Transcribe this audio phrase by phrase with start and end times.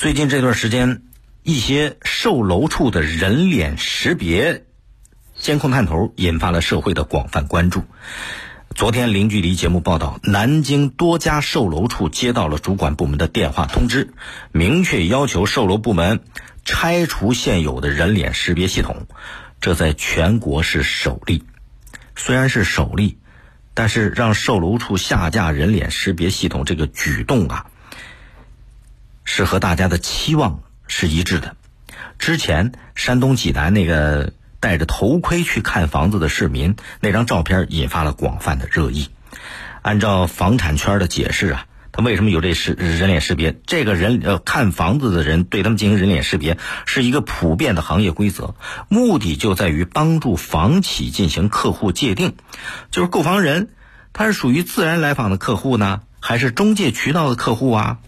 [0.00, 1.02] 最近这段时间，
[1.42, 4.64] 一些售楼处的人脸识别
[5.34, 7.84] 监控探头引发了社会的广泛关注。
[8.74, 14.14] 昨天，零距离节目报道，南京多家售楼处接到了主管部门的电话通知，
[14.52, 16.20] 明确要求售楼部门
[16.64, 19.06] 拆除现有的人脸识别系统，
[19.60, 21.44] 这在全国是首例。
[22.16, 23.18] 虽然是首例，
[23.74, 27.66] 但是让售楼处下架人脸识别系统这个举动啊。
[29.32, 31.54] 是和大家的期望是一致的。
[32.18, 39.08] 之前山东济南那个戴着头盔去看房子的市民，那张照片引发了广泛的热议。
[39.82, 43.54] 按照房产圈的解释啊，他为什么有这识人脸识别？
[43.66, 48.56] 这个人呃看房子的人对他们进行人脸识别是一个普遍的行业规则，
[48.88, 52.34] 目的就在于帮助房企进行客户界定，
[52.90, 53.68] 就是购房人
[54.12, 57.98] 他是属于自然来访的客户呢，还是中介渠道的客户啊？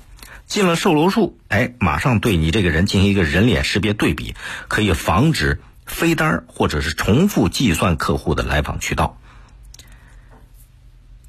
[0.52, 4.34] 进了售楼处，哎，马上对你这个人进行一个人脸识别对比，
[4.68, 9.18] 可以防止飞单或者是重复计算客户的来访渠道。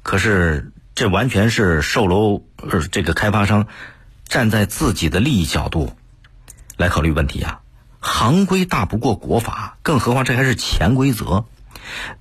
[0.02, 3.66] 可是，这完全是售楼呃这个开发商
[4.28, 5.96] 站在自己的利益角度
[6.76, 7.62] 来考虑问题啊。
[8.00, 11.46] 行规大不过国法，更何况这还是潜规则。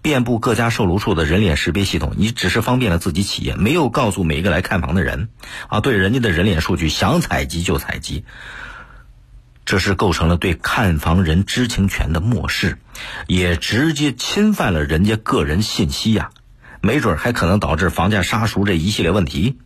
[0.02, 5.30] 遍布各家售楼处的人脸识别系统，你只是方便了自己企业，没有告诉每一个来看房的人，
[5.68, 8.26] 啊，对人家的人脸数据想采集就采集，
[9.66, 12.78] 这是构成了对看房人知情权的漠视，
[13.28, 16.32] 也直接侵犯了人家个人信息呀，
[16.82, 19.58] 没准还可能导致房价杀熟这一系列问题。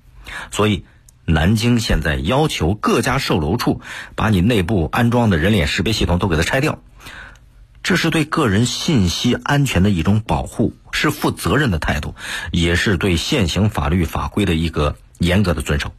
[0.52, 0.86] 所以，
[1.26, 3.82] 南京现在要求各家售楼处
[4.16, 6.80] 把你内部安装的人脸识别系统都给它拆掉。
[7.88, 12.16] 这是对个人信息安全的一种保护，是负责任的态度，
[12.52, 15.94] 也是对现行法律法规的一个严格的遵守。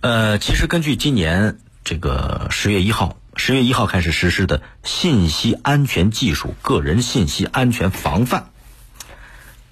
[0.00, 8.48] 呃，其实根据今年这个十月一号，十月一号开始实施的《信息安全技术个人信息安全防范》，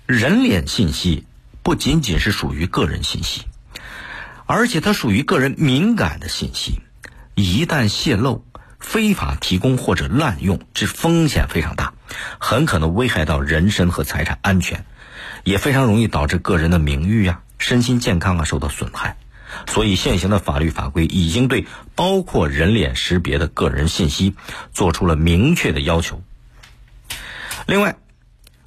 [0.05, 1.25] 人脸信息
[1.63, 3.47] 不仅仅是属于个人信息，
[4.45, 6.83] 而且它属于个人敏感的信息，
[7.35, 8.45] 一旦泄露。
[8.83, 11.95] 非法提供或者滥用，这风险非常大，
[12.39, 14.85] 很可能危害到人身和财产安全，
[15.45, 19.17] 也非常容易导致个人的名誉呀、身心健康啊受到损害。
[19.67, 24.35] 所以，现行的法律法规已经对包括人脸识别的个人信息
[24.73, 26.23] 做出了明确的要求。
[27.67, 27.97] 另外，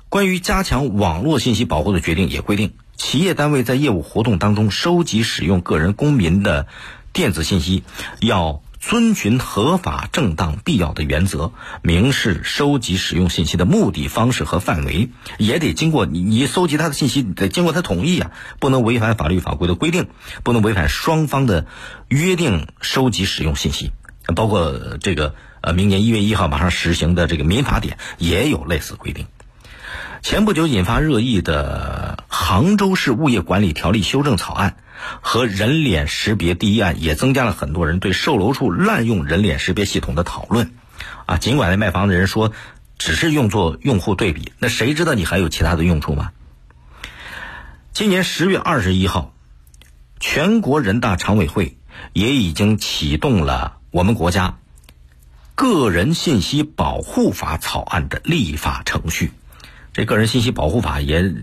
[0.10, 6.68] 关于加强网络信息保护的决定也规定，企业单位在业务活动当中收集使用个人公民的
[7.14, 7.84] 电子信息
[8.22, 8.62] 要。
[8.88, 15.10] 遵循合法、正当、必要的原则，明示收集、使用信息的目的、方式和范围，
[15.40, 18.30] 也得经过你你收集他的信息得经过他同意啊，
[18.60, 20.06] 不能违反法律法规的规定，
[20.44, 21.66] 不能违反双方的
[22.10, 23.92] 约定收集、使用信息。
[24.36, 29.26] 包括这个呃，明年一月一号马上实行的这个民法典也有类似规定。
[30.22, 32.05] 前不久引发热议的
[32.46, 34.78] 《杭州市物业管理条例》修正草案。
[35.20, 40.72] 和人脸识别第一案也增加了很多人对售楼处滥用人脸识别系统的讨论，
[41.26, 42.54] 啊，尽管那卖房的人说
[43.00, 46.32] 只是用作用户对比，那谁知道你还有其他的用处吗？
[47.94, 49.34] 今年十月二十一号，
[50.20, 51.78] 全国人大常委会
[52.14, 54.60] 也已经启动了我们国家
[55.56, 59.32] 个人信息保护法草案的立法程序，
[59.94, 61.34] 这个人信息保护法也。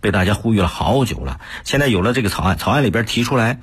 [0.00, 3.60] 被大家呼吁了好久了，现在有了这个草案，草案里边提出来，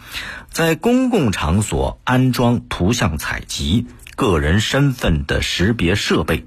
[0.50, 6.46] 在公共场所安装图像采集、个人身份的识别设备，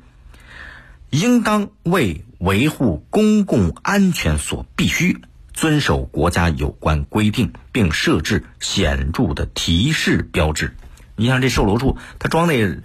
[1.11, 10.75] 应当为维护公共安全所必须，遵守国家有关规定，并设置显著的提示标志。
[11.17, 12.83] 你像这售楼处，他装那。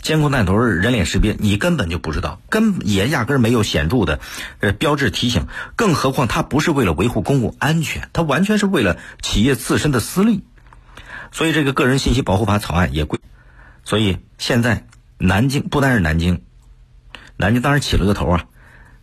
[0.00, 4.20] 监控探头人脸识别，你根本就不知道，根也压根没有显著的
[4.60, 10.44] 呃标志提醒，更何况它不是为了维护公共安全，它完全是为了企业自身的私利。
[11.30, 13.18] 所以这个个人信息保护法草案也规，
[13.84, 14.86] 所以现在
[15.18, 16.42] 南京不单是南京，
[17.36, 18.44] 南京当然起了个头啊，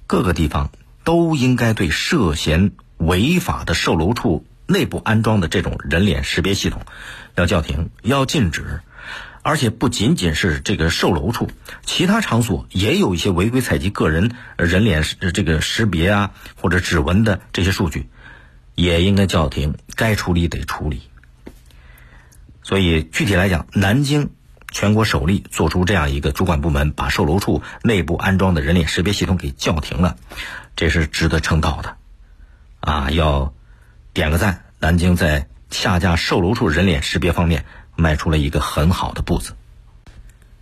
[0.08, 0.72] 各个地方
[1.04, 6.82] 都应该对涉嫌违法的售楼处内部安装的这种人脸识别系统
[7.36, 8.82] 要叫停，要禁止。
[9.48, 11.52] 而且不仅仅是这个售楼处，
[11.86, 15.04] 其他场所也有一些违规采集个人人脸
[15.36, 18.10] 这个识别啊或者指纹的这些数据，
[18.74, 21.04] 也应该叫停，该处理得处理。
[22.64, 24.32] 所以具体来讲，南京
[24.72, 30.18] 全国首例做出这样一个主管部门把售楼处内部安装的人脸识别系统给叫停了，
[30.76, 31.98] 这是值得称道的，
[32.80, 33.54] 啊，要
[34.12, 34.64] 点个赞。
[34.80, 35.48] 南京在。
[35.72, 37.66] 下架售楼处人脸识别方面
[37.96, 39.54] 迈出了一个很好的步子。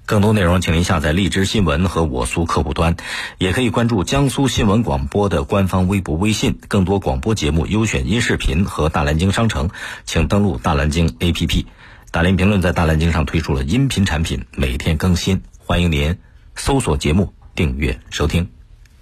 [0.06, 2.98] 更多内容，请您下载荔枝新闻和我苏客户端，
[3.38, 6.60] 也可以关注江苏新闻广播的官方微博、微信。
[6.68, 9.70] 更多广播节目、优选音视频和大蓝鲸商城，
[10.04, 11.66] 请登录大蓝鲸 APP。
[12.12, 16.18] 大连评论在大蓝鲸上推出了音频产品，每天更新，欢迎您
[16.54, 18.50] 搜索节目订阅收听。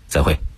[0.07, 0.50] 再会。